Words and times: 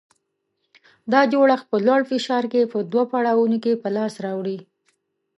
دا 1.11 1.21
جوړښت 1.31 1.65
په 1.71 1.77
لوړ 1.87 2.01
فشار 2.11 2.43
کې 2.51 2.71
په 2.71 2.77
دوه 2.91 3.03
پړاوونو 3.11 3.57
کې 3.63 3.79
په 3.81 3.87
لاس 3.95 4.13
راوړي. 4.25 4.57